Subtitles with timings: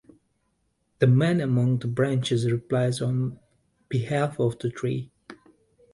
[0.97, 3.37] The man among the branches replies on
[3.87, 5.11] behalf of the tree.